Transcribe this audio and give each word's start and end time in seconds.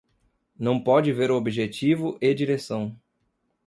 Não 0.57 0.79
pode 0.83 1.13
ver 1.13 1.29
o 1.29 1.35
objetivo 1.37 2.17
e 2.19 2.33
direção 2.33 2.97